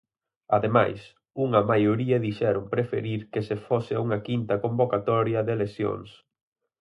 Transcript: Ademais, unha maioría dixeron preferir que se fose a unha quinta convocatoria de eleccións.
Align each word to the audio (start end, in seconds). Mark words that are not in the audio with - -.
Ademais, 0.57 0.99
unha 1.45 1.61
maioría 1.71 2.23
dixeron 2.27 2.65
preferir 2.73 3.21
que 3.31 3.41
se 3.47 3.55
fose 3.67 3.91
a 3.95 4.01
unha 4.05 4.19
quinta 4.27 4.55
convocatoria 4.63 5.39
de 5.45 5.51
eleccións. 5.57 6.09